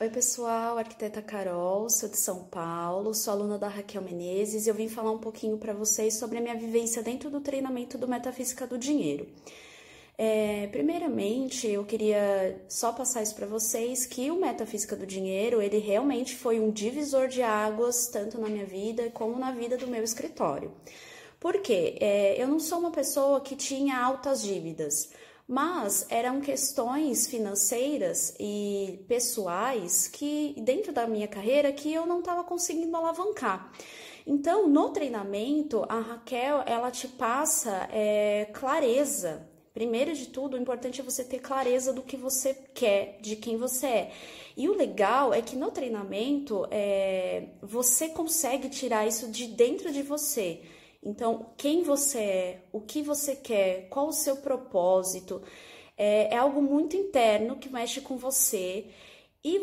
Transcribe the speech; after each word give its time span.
Oi, 0.00 0.10
pessoal, 0.10 0.76
arquiteta 0.76 1.22
Carol, 1.22 1.88
sou 1.88 2.08
de 2.08 2.16
São 2.16 2.42
Paulo, 2.42 3.14
sou 3.14 3.32
aluna 3.32 3.56
da 3.56 3.68
Raquel 3.68 4.02
Menezes 4.02 4.66
e 4.66 4.68
eu 4.68 4.74
vim 4.74 4.88
falar 4.88 5.12
um 5.12 5.18
pouquinho 5.18 5.56
para 5.56 5.72
vocês 5.72 6.14
sobre 6.14 6.36
a 6.36 6.40
minha 6.40 6.56
vivência 6.56 7.00
dentro 7.00 7.30
do 7.30 7.40
treinamento 7.40 7.96
do 7.96 8.08
Metafísica 8.08 8.66
do 8.66 8.76
Dinheiro. 8.76 9.28
É, 10.18 10.66
primeiramente, 10.72 11.68
eu 11.68 11.84
queria 11.84 12.60
só 12.68 12.92
passar 12.92 13.22
isso 13.22 13.36
para 13.36 13.46
vocês 13.46 14.04
que 14.04 14.32
o 14.32 14.40
Metafísica 14.40 14.96
do 14.96 15.06
Dinheiro, 15.06 15.62
ele 15.62 15.78
realmente 15.78 16.34
foi 16.34 16.58
um 16.58 16.72
divisor 16.72 17.28
de 17.28 17.40
águas, 17.42 18.08
tanto 18.08 18.40
na 18.40 18.48
minha 18.48 18.66
vida 18.66 19.10
como 19.10 19.38
na 19.38 19.52
vida 19.52 19.76
do 19.76 19.86
meu 19.86 20.02
escritório. 20.02 20.72
Por 21.38 21.60
quê? 21.60 21.96
É, 22.00 22.42
eu 22.42 22.48
não 22.48 22.58
sou 22.58 22.80
uma 22.80 22.90
pessoa 22.90 23.40
que 23.40 23.54
tinha 23.54 23.96
altas 23.96 24.42
dívidas, 24.42 25.10
mas 25.46 26.06
eram 26.08 26.40
questões 26.40 27.26
financeiras 27.26 28.34
e 28.40 29.04
pessoais 29.06 30.08
que 30.08 30.54
dentro 30.58 30.92
da 30.92 31.06
minha 31.06 31.28
carreira 31.28 31.72
que 31.72 31.92
eu 31.92 32.06
não 32.06 32.20
estava 32.20 32.42
conseguindo 32.42 32.96
alavancar. 32.96 33.70
Então, 34.26 34.66
no 34.68 34.88
treinamento, 34.88 35.84
a 35.86 36.00
Raquel 36.00 36.62
ela 36.64 36.90
te 36.90 37.06
passa 37.06 37.88
é, 37.92 38.48
clareza. 38.54 39.46
Primeiro 39.74 40.14
de 40.14 40.28
tudo, 40.28 40.56
o 40.56 40.60
importante 40.60 41.00
é 41.00 41.04
você 41.04 41.24
ter 41.24 41.40
clareza 41.40 41.92
do 41.92 42.00
que 42.00 42.16
você 42.16 42.54
quer, 42.72 43.18
de 43.20 43.36
quem 43.36 43.56
você 43.56 43.86
é. 43.86 44.12
E 44.56 44.68
o 44.68 44.74
legal 44.74 45.34
é 45.34 45.42
que 45.42 45.56
no 45.56 45.70
treinamento 45.70 46.66
é, 46.70 47.48
você 47.60 48.08
consegue 48.08 48.68
tirar 48.70 49.06
isso 49.06 49.30
de 49.30 49.48
dentro 49.48 49.92
de 49.92 50.00
você. 50.00 50.62
Então, 51.04 51.50
quem 51.56 51.82
você 51.82 52.18
é, 52.18 52.64
o 52.72 52.80
que 52.80 53.02
você 53.02 53.36
quer, 53.36 53.88
qual 53.90 54.08
o 54.08 54.12
seu 54.12 54.36
propósito, 54.36 55.42
é, 55.96 56.34
é 56.34 56.36
algo 56.36 56.62
muito 56.62 56.96
interno 56.96 57.56
que 57.56 57.68
mexe 57.68 58.00
com 58.00 58.16
você. 58.16 58.86
E 59.42 59.60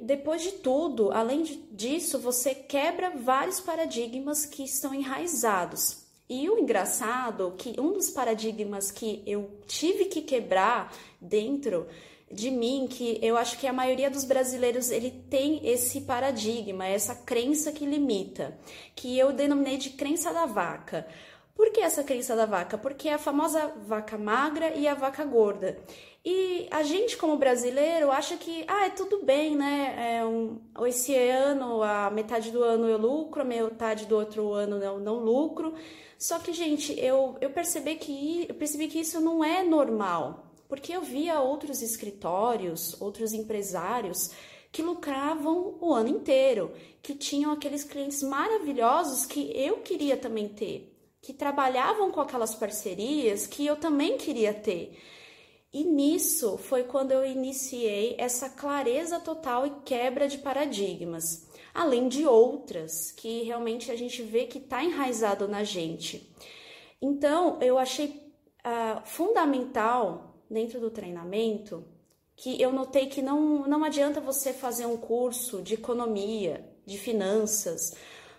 depois 0.00 0.42
de 0.42 0.52
tudo, 0.52 1.12
além 1.12 1.44
disso, 1.70 2.18
você 2.18 2.54
quebra 2.54 3.10
vários 3.10 3.60
paradigmas 3.60 4.44
que 4.44 4.64
estão 4.64 4.92
enraizados. 4.92 6.02
E 6.28 6.48
o 6.50 6.58
engraçado 6.58 7.54
que 7.56 7.78
um 7.78 7.92
dos 7.92 8.10
paradigmas 8.10 8.90
que 8.90 9.22
eu 9.26 9.50
tive 9.66 10.06
que 10.06 10.22
quebrar 10.22 10.92
dentro 11.20 11.86
de 12.32 12.50
mim 12.50 12.86
que 12.88 13.18
eu 13.22 13.36
acho 13.36 13.58
que 13.58 13.66
a 13.66 13.72
maioria 13.72 14.10
dos 14.10 14.24
brasileiros 14.24 14.90
ele 14.90 15.10
tem 15.10 15.60
esse 15.68 16.00
paradigma, 16.00 16.86
essa 16.86 17.14
crença 17.14 17.70
que 17.70 17.84
limita, 17.84 18.58
que 18.96 19.18
eu 19.18 19.32
denominei 19.32 19.76
de 19.76 19.90
crença 19.90 20.32
da 20.32 20.46
vaca. 20.46 21.06
Por 21.54 21.70
que 21.70 21.80
essa 21.80 22.02
crença 22.02 22.34
da 22.34 22.46
vaca? 22.46 22.78
Porque 22.78 23.08
é 23.08 23.14
a 23.14 23.18
famosa 23.18 23.68
vaca 23.86 24.16
magra 24.16 24.74
e 24.74 24.88
a 24.88 24.94
vaca 24.94 25.22
gorda. 25.24 25.78
E 26.24 26.66
a 26.70 26.82
gente, 26.82 27.16
como 27.16 27.36
brasileiro, 27.36 28.10
acha 28.10 28.36
que, 28.36 28.64
ah, 28.66 28.86
é 28.86 28.90
tudo 28.90 29.24
bem, 29.24 29.54
né? 29.54 30.18
É 30.18 30.24
um, 30.24 30.60
esse 30.86 31.14
ano, 31.14 31.82
a 31.82 32.10
metade 32.10 32.50
do 32.50 32.62
ano 32.62 32.88
eu 32.88 32.96
lucro, 32.96 33.42
a 33.42 33.44
metade 33.44 34.06
do 34.06 34.16
outro 34.16 34.52
ano 34.52 34.78
não, 34.78 34.98
não 34.98 35.14
lucro. 35.16 35.74
Só 36.16 36.38
que, 36.38 36.52
gente, 36.52 36.98
eu, 36.98 37.36
eu, 37.40 37.50
percebi 37.50 37.96
que, 37.96 38.46
eu 38.48 38.54
percebi 38.54 38.88
que 38.88 39.00
isso 39.00 39.20
não 39.20 39.44
é 39.44 39.62
normal 39.62 40.51
porque 40.72 40.96
eu 40.96 41.02
via 41.02 41.38
outros 41.38 41.82
escritórios, 41.82 42.98
outros 42.98 43.34
empresários 43.34 44.30
que 44.72 44.80
lucravam 44.80 45.76
o 45.78 45.92
ano 45.92 46.08
inteiro, 46.08 46.72
que 47.02 47.14
tinham 47.14 47.52
aqueles 47.52 47.84
clientes 47.84 48.22
maravilhosos 48.22 49.26
que 49.26 49.52
eu 49.54 49.80
queria 49.82 50.16
também 50.16 50.48
ter, 50.48 50.98
que 51.20 51.34
trabalhavam 51.34 52.10
com 52.10 52.22
aquelas 52.22 52.54
parcerias 52.54 53.46
que 53.46 53.66
eu 53.66 53.76
também 53.76 54.16
queria 54.16 54.54
ter. 54.54 54.98
E 55.70 55.84
nisso 55.84 56.56
foi 56.56 56.84
quando 56.84 57.12
eu 57.12 57.22
iniciei 57.22 58.16
essa 58.16 58.48
clareza 58.48 59.20
total 59.20 59.66
e 59.66 59.74
quebra 59.84 60.26
de 60.26 60.38
paradigmas, 60.38 61.50
além 61.74 62.08
de 62.08 62.24
outras 62.26 63.12
que 63.12 63.42
realmente 63.42 63.90
a 63.90 63.94
gente 63.94 64.22
vê 64.22 64.46
que 64.46 64.56
está 64.56 64.82
enraizado 64.82 65.46
na 65.46 65.64
gente. 65.64 66.34
Então, 66.98 67.58
eu 67.60 67.76
achei 67.76 68.06
uh, 68.64 69.02
fundamental 69.04 70.31
dentro 70.52 70.78
do 70.78 70.90
treinamento 70.90 71.84
que 72.36 72.60
eu 72.60 72.72
notei 72.72 73.06
que 73.06 73.22
não, 73.22 73.66
não 73.66 73.84
adianta 73.84 74.20
você 74.20 74.52
fazer 74.52 74.86
um 74.86 74.96
curso 74.96 75.62
de 75.62 75.74
economia, 75.74 76.64
de 76.84 76.98
finanças, 76.98 77.80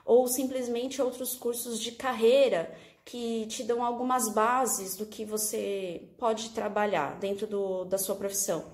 ou 0.05 0.27
simplesmente 0.27 1.01
outros 1.01 1.35
cursos 1.35 1.79
de 1.79 1.91
carreira 1.91 2.75
que 3.05 3.45
te 3.47 3.63
dão 3.63 3.83
algumas 3.83 4.33
bases 4.33 4.95
do 4.95 5.05
que 5.05 5.25
você 5.25 6.09
pode 6.17 6.49
trabalhar 6.49 7.19
dentro 7.19 7.47
do, 7.47 7.85
da 7.85 7.97
sua 7.97 8.15
profissão. 8.15 8.65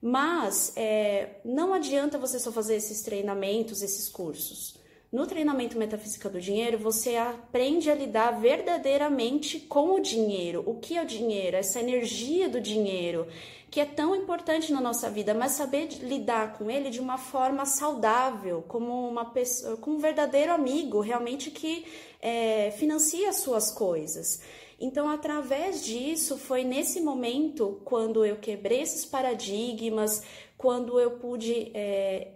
Mas 0.00 0.72
é, 0.76 1.40
não 1.44 1.72
adianta 1.72 2.18
você 2.18 2.38
só 2.38 2.50
fazer 2.50 2.76
esses 2.76 3.02
treinamentos, 3.02 3.82
esses 3.82 4.08
cursos. 4.08 4.81
No 5.12 5.26
treinamento 5.26 5.76
Metafísica 5.76 6.30
do 6.30 6.40
Dinheiro, 6.40 6.78
você 6.78 7.16
aprende 7.16 7.90
a 7.90 7.94
lidar 7.94 8.40
verdadeiramente 8.40 9.60
com 9.60 9.96
o 9.96 10.00
dinheiro. 10.00 10.62
O 10.64 10.76
que 10.76 10.96
é 10.96 11.02
o 11.02 11.06
dinheiro? 11.06 11.54
Essa 11.54 11.80
energia 11.80 12.48
do 12.48 12.58
dinheiro, 12.58 13.26
que 13.70 13.78
é 13.78 13.84
tão 13.84 14.16
importante 14.16 14.72
na 14.72 14.80
nossa 14.80 15.10
vida, 15.10 15.34
mas 15.34 15.52
saber 15.52 15.88
lidar 16.00 16.56
com 16.56 16.70
ele 16.70 16.88
de 16.88 16.98
uma 16.98 17.18
forma 17.18 17.66
saudável, 17.66 18.64
como 18.66 19.06
uma 19.06 19.26
pessoa, 19.26 19.76
como 19.76 19.96
um 19.96 20.00
verdadeiro 20.00 20.50
amigo, 20.50 21.00
realmente 21.00 21.50
que 21.50 21.84
é, 22.18 22.70
financia 22.78 23.28
as 23.28 23.36
suas 23.36 23.70
coisas. 23.70 24.40
Então, 24.80 25.10
através 25.10 25.84
disso, 25.84 26.38
foi 26.38 26.64
nesse 26.64 27.02
momento 27.02 27.82
quando 27.84 28.24
eu 28.24 28.36
quebrei 28.36 28.80
esses 28.80 29.04
paradigmas, 29.04 30.22
quando 30.56 30.98
eu 30.98 31.18
pude 31.18 31.70
é, 31.74 32.28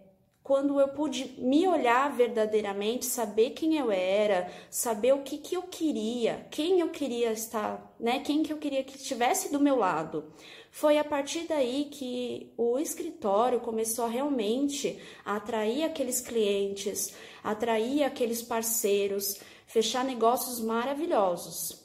quando 0.46 0.78
eu 0.78 0.86
pude 0.86 1.34
me 1.38 1.66
olhar 1.66 2.08
verdadeiramente, 2.14 3.04
saber 3.04 3.50
quem 3.50 3.76
eu 3.76 3.90
era, 3.90 4.48
saber 4.70 5.12
o 5.12 5.22
que, 5.22 5.38
que 5.38 5.56
eu 5.56 5.62
queria, 5.62 6.46
quem 6.52 6.78
eu 6.78 6.88
queria 6.90 7.32
estar, 7.32 7.92
né? 7.98 8.20
Quem 8.20 8.44
que 8.44 8.52
eu 8.52 8.56
queria 8.56 8.84
que 8.84 8.96
estivesse 8.96 9.50
do 9.50 9.58
meu 9.58 9.74
lado. 9.74 10.32
Foi 10.70 10.98
a 10.98 11.04
partir 11.04 11.48
daí 11.48 11.86
que 11.90 12.52
o 12.56 12.78
escritório 12.78 13.58
começou 13.58 14.06
realmente 14.06 15.02
a 15.24 15.34
atrair 15.34 15.82
aqueles 15.82 16.20
clientes, 16.20 17.12
atrair 17.42 18.04
aqueles 18.04 18.40
parceiros, 18.40 19.40
fechar 19.66 20.04
negócios 20.04 20.60
maravilhosos. 20.60 21.84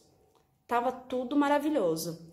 Tava 0.67 0.91
tudo 0.91 1.35
maravilhoso. 1.35 2.29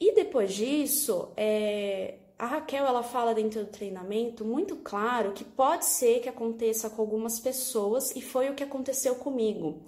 E 0.00 0.14
depois 0.14 0.54
disso, 0.54 1.32
é, 1.36 2.14
a 2.38 2.46
Raquel 2.46 2.86
ela 2.86 3.02
fala 3.02 3.34
dentro 3.34 3.64
do 3.64 3.70
treinamento 3.70 4.44
muito 4.44 4.76
claro 4.76 5.32
que 5.32 5.44
pode 5.44 5.86
ser 5.86 6.20
que 6.20 6.28
aconteça 6.28 6.90
com 6.90 7.00
algumas 7.00 7.40
pessoas 7.40 8.14
e 8.14 8.20
foi 8.20 8.50
o 8.50 8.54
que 8.54 8.62
aconteceu 8.62 9.14
comigo. 9.14 9.82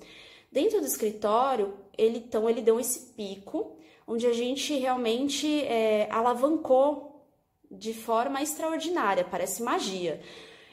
Dentro 0.50 0.80
do 0.80 0.86
escritório, 0.86 1.74
ele 1.96 2.18
então 2.18 2.48
ele 2.48 2.62
deu 2.62 2.80
esse 2.80 3.12
pico 3.12 3.76
onde 4.06 4.26
a 4.26 4.32
gente 4.32 4.74
realmente 4.74 5.62
é, 5.64 6.08
alavancou 6.10 7.26
de 7.70 7.92
forma 7.92 8.42
extraordinária, 8.42 9.24
parece 9.24 9.62
magia. 9.62 10.20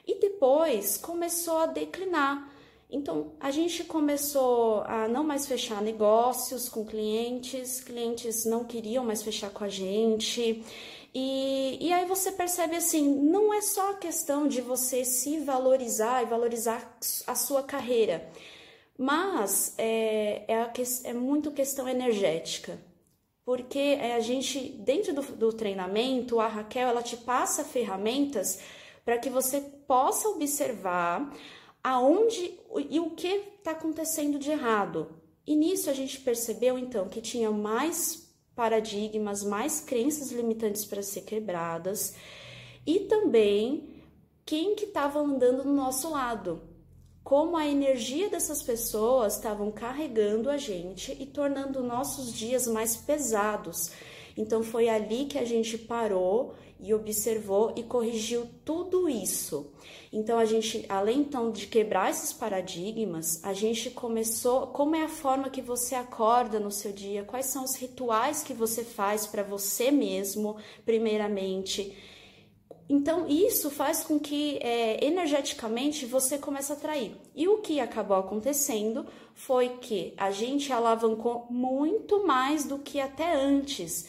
E 0.08 0.20
depois 0.20 0.96
começou 0.98 1.58
a 1.58 1.66
declinar. 1.66 2.54
Então, 2.90 3.34
a 3.40 3.52
gente 3.52 3.84
começou 3.84 4.82
a 4.84 5.08
não 5.08 5.24
mais 5.24 5.46
fechar 5.46 5.82
negócios 5.82 6.70
com 6.70 6.86
clientes, 6.86 7.82
clientes 7.82 8.46
não 8.46 8.64
queriam 8.64 9.04
mais 9.04 9.22
fechar 9.22 9.50
com 9.50 9.64
a 9.64 9.68
gente. 9.68 10.64
E, 11.18 11.78
e 11.80 11.94
aí 11.94 12.06
você 12.06 12.30
percebe 12.30 12.76
assim, 12.76 13.08
não 13.08 13.54
é 13.54 13.62
só 13.62 13.92
a 13.92 13.98
questão 13.98 14.50
de 14.50 14.60
você 14.60 15.06
se 15.06 15.40
valorizar 15.40 16.22
e 16.22 16.26
valorizar 16.26 16.98
a 17.26 17.34
sua 17.34 17.64
carreira, 17.64 18.30
mas 18.98 19.74
é, 19.78 20.44
é, 20.46 20.62
a, 20.62 20.74
é 21.06 21.14
muito 21.14 21.54
questão 21.54 21.88
energética. 21.88 22.78
Porque 23.46 23.80
é, 23.80 24.16
a 24.16 24.20
gente, 24.20 24.60
dentro 24.60 25.14
do, 25.14 25.22
do 25.22 25.54
treinamento, 25.54 26.42
a 26.42 26.48
Raquel, 26.50 26.90
ela 26.90 27.02
te 27.02 27.16
passa 27.16 27.64
ferramentas 27.64 28.60
para 29.06 29.18
que 29.18 29.30
você 29.30 29.62
possa 29.62 30.28
observar 30.28 31.34
aonde 31.82 32.60
e 32.90 33.00
o 33.00 33.12
que 33.12 33.28
está 33.58 33.72
acontecendo 33.72 34.38
de 34.38 34.52
errado. 34.52 35.16
E 35.48 35.56
nisso 35.56 35.90
a 35.90 35.94
gente 35.94 36.20
percebeu 36.20 36.78
então 36.78 37.08
que 37.08 37.22
tinha 37.22 37.52
mais 37.52 38.25
paradigmas, 38.56 39.44
mais 39.44 39.82
crenças 39.82 40.32
limitantes 40.32 40.86
para 40.86 41.04
ser 41.04 41.22
quebradas 41.22 42.16
e 42.86 43.02
também 43.02 43.90
quem 44.46 44.76
que 44.76 44.86
estava 44.86 45.20
andando 45.20 45.64
do 45.64 45.74
nosso 45.74 46.10
lado, 46.12 46.62
como 47.24 47.58
a 47.58 47.68
energia 47.68 48.30
dessas 48.30 48.62
pessoas 48.62 49.36
estavam 49.36 49.72
carregando 49.72 50.50
a 50.50 50.58
gente 50.58 51.12
e 51.20 51.26
tornando 51.26 51.84
nossos 51.84 52.32
dias 52.32 52.68
mais 52.68 52.96
pesados. 52.96 53.92
Então 54.38 54.64
foi 54.64 54.90
ali 54.90 55.26
que 55.26 55.38
a 55.38 55.46
gente 55.46 55.78
parou 55.78 56.54
e 56.80 56.94
observou 56.94 57.74
e 57.76 57.84
corrigiu 57.84 58.48
tudo 58.66 59.08
isso. 59.08 59.72
Então 60.12 60.38
a 60.38 60.46
gente, 60.46 60.86
além 60.90 61.20
então 61.20 61.52
de 61.52 61.68
quebrar 61.68 62.10
esses 62.10 62.34
paradigmas, 62.34 63.44
a 63.44 63.54
gente 63.54 63.90
começou, 63.92 64.68
como 64.68 64.96
é 64.96 65.04
a 65.04 65.10
forma 65.10 65.50
que 65.50 65.62
você 65.62 65.96
acorda 65.96 66.60
no 66.60 66.72
seu 66.72 66.92
dia, 66.92 67.24
quais 67.24 67.46
são 67.48 67.64
os 67.64 67.76
rituais 67.76 68.44
que 68.44 68.54
você 68.54 68.84
faz 68.84 69.26
para 69.26 69.44
você 69.44 69.92
mesmo, 69.92 70.58
primeiramente, 70.86 71.96
então, 72.88 73.28
isso 73.28 73.72
faz 73.72 74.04
com 74.04 74.20
que 74.20 74.58
é, 74.62 75.04
energeticamente 75.04 76.06
você 76.06 76.38
comece 76.38 76.72
a 76.72 76.76
atrair. 76.76 77.16
E 77.36 77.48
o 77.48 77.58
que 77.58 77.80
acabou 77.80 78.18
acontecendo 78.18 79.06
foi 79.34 79.70
que 79.82 80.14
a 80.16 80.30
gente 80.30 80.72
alavancou 80.72 81.48
muito 81.50 82.26
mais 82.28 82.64
do 82.64 82.78
que 82.78 83.00
até 83.00 83.34
antes. 83.34 84.08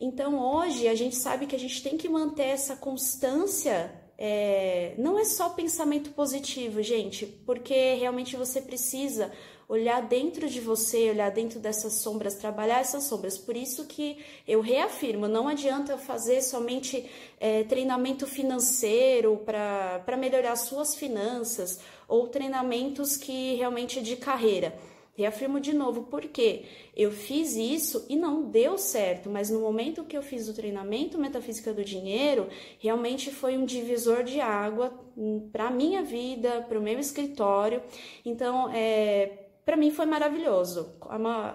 Então, 0.00 0.38
hoje, 0.38 0.88
a 0.88 0.94
gente 0.94 1.14
sabe 1.14 1.46
que 1.46 1.54
a 1.54 1.58
gente 1.58 1.82
tem 1.82 1.96
que 1.96 2.08
manter 2.08 2.48
essa 2.48 2.74
constância. 2.74 3.94
É, 4.18 4.94
não 4.96 5.18
é 5.18 5.24
só 5.24 5.50
pensamento 5.50 6.10
positivo, 6.10 6.82
gente, 6.82 7.26
porque 7.44 7.94
realmente 7.94 8.36
você 8.36 8.62
precisa 8.62 9.30
olhar 9.68 10.00
dentro 10.00 10.48
de 10.48 10.60
você, 10.60 11.10
olhar 11.10 11.30
dentro 11.30 11.58
dessas 11.58 11.94
sombras, 11.94 12.34
trabalhar 12.34 12.80
essas 12.80 13.04
sombras. 13.04 13.36
Por 13.36 13.56
isso 13.56 13.84
que 13.86 14.18
eu 14.46 14.60
reafirmo, 14.60 15.26
não 15.26 15.48
adianta 15.48 15.98
fazer 15.98 16.40
somente 16.40 17.04
é, 17.40 17.64
treinamento 17.64 18.26
financeiro 18.26 19.36
para 19.38 20.16
melhorar 20.16 20.56
suas 20.56 20.94
finanças 20.94 21.80
ou 22.08 22.28
treinamentos 22.28 23.16
que 23.16 23.54
realmente 23.56 24.00
de 24.00 24.16
carreira. 24.16 24.78
Reafirmo 25.16 25.58
de 25.58 25.72
novo, 25.72 26.02
porque 26.04 26.64
eu 26.94 27.10
fiz 27.10 27.56
isso 27.56 28.04
e 28.08 28.14
não 28.16 28.42
deu 28.42 28.76
certo, 28.76 29.30
mas 29.30 29.48
no 29.48 29.60
momento 29.60 30.04
que 30.04 30.16
eu 30.16 30.22
fiz 30.22 30.46
o 30.46 30.54
treinamento 30.54 31.18
Metafísica 31.18 31.72
do 31.72 31.82
Dinheiro, 31.82 32.48
realmente 32.78 33.30
foi 33.30 33.56
um 33.56 33.64
divisor 33.64 34.22
de 34.22 34.40
água 34.40 34.92
hum, 35.16 35.48
para 35.50 35.68
a 35.68 35.70
minha 35.70 36.02
vida, 36.02 36.66
para 36.68 36.78
o 36.78 36.82
meu 36.82 36.98
escritório. 36.98 37.82
Então, 38.26 38.70
é, 38.70 39.45
para 39.66 39.76
mim 39.76 39.90
foi 39.90 40.06
maravilhoso. 40.06 40.94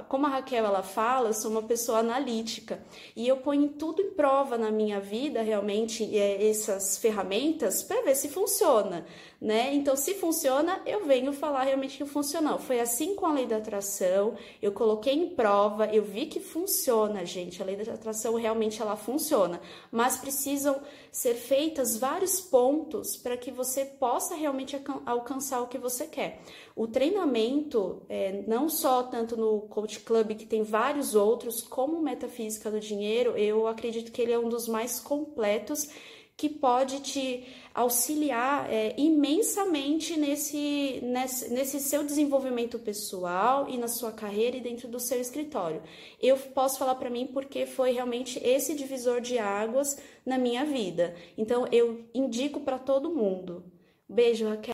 Como 0.10 0.26
a 0.26 0.30
Raquel 0.30 0.66
ela 0.66 0.84
fala, 0.84 1.30
eu 1.30 1.34
sou 1.34 1.50
uma 1.50 1.64
pessoa 1.64 2.00
analítica 2.00 2.84
e 3.16 3.26
eu 3.26 3.38
ponho 3.38 3.70
tudo 3.70 4.02
em 4.02 4.12
prova 4.12 4.58
na 4.58 4.70
minha 4.70 5.00
vida, 5.00 5.42
realmente, 5.42 6.04
é, 6.18 6.50
essas 6.50 6.98
ferramentas 6.98 7.82
para 7.84 8.02
ver 8.02 8.16
se 8.16 8.28
funciona, 8.28 9.06
né? 9.40 9.74
Então, 9.74 9.96
se 9.96 10.14
funciona, 10.16 10.82
eu 10.86 11.06
venho 11.06 11.32
falar 11.32 11.64
realmente 11.64 11.98
que 11.98 12.06
funcionou. 12.06 12.60
Foi 12.60 12.82
assim 12.82 13.16
com 13.16 13.26
a 13.26 13.34
lei 13.34 13.46
da 13.46 13.58
atração, 13.58 14.36
eu 14.62 14.74
coloquei 14.74 15.14
em 15.14 15.30
prova, 15.30 15.86
eu 15.86 16.04
vi 16.04 16.26
que 16.26 16.42
funciona, 16.42 17.26
gente. 17.26 17.62
A 17.62 17.66
lei 17.66 17.78
da 17.78 17.94
atração 17.94 18.36
realmente 18.36 18.82
ela 18.82 18.98
funciona, 18.98 19.62
mas 19.90 20.18
precisam 20.18 20.82
ser 21.14 21.36
feitas 21.36 21.96
vários 21.96 22.42
pontos 22.42 23.16
para 23.16 23.38
que 23.38 23.52
você 23.52 23.86
possa 23.86 24.36
realmente 24.36 24.78
alcançar 25.06 25.62
o 25.62 25.68
que 25.68 25.78
você 25.78 26.08
quer. 26.08 26.42
O 26.76 26.88
treinamento, 26.88 28.01
é, 28.10 28.44
não 28.48 28.70
só 28.70 29.04
tanto 29.04 29.38
no 29.38 29.62
Coach 29.62 30.00
Club, 30.02 30.36
que 30.36 30.46
tem 30.46 30.64
vários 30.64 31.16
outros, 31.16 31.62
como 31.62 32.02
Metafísica 32.02 32.70
do 32.70 32.80
Dinheiro, 32.80 33.38
eu 33.38 33.68
acredito 33.68 34.12
que 34.12 34.22
ele 34.22 34.32
é 34.32 34.40
um 34.40 34.50
dos 34.50 34.68
mais 34.68 35.00
completos 35.00 35.90
que 36.42 36.50
pode 36.50 37.02
te 37.02 37.46
auxiliar 37.74 38.68
é, 38.68 38.96
imensamente 38.98 40.18
nesse, 40.18 41.00
nesse, 41.04 41.54
nesse 41.54 41.80
seu 41.80 42.04
desenvolvimento 42.04 42.80
pessoal 42.80 43.70
e 43.70 43.78
na 43.78 43.88
sua 43.88 44.12
carreira 44.12 44.58
e 44.58 44.62
dentro 44.62 44.88
do 44.88 45.00
seu 45.00 45.22
escritório. 45.22 45.84
Eu 46.20 46.36
posso 46.38 46.80
falar 46.80 46.96
para 46.96 47.12
mim 47.12 47.28
porque 47.28 47.68
foi 47.68 47.92
realmente 47.92 48.40
esse 48.44 48.74
divisor 48.74 49.22
de 49.22 49.38
águas 49.38 49.98
na 50.26 50.38
minha 50.38 50.66
vida. 50.66 51.16
Então, 51.38 51.68
eu 51.72 52.06
indico 52.14 52.62
para 52.62 52.80
todo 52.80 53.14
mundo. 53.14 53.64
Beijo, 54.10 54.50
Raquel. 54.50 54.70